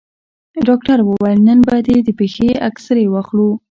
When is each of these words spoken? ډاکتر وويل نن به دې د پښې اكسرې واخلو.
ډاکتر 0.67 0.97
وويل 1.03 1.39
نن 1.49 1.59
به 1.67 1.75
دې 1.87 1.97
د 2.03 2.09
پښې 2.19 2.49
اكسرې 2.69 3.05
واخلو. 3.09 3.49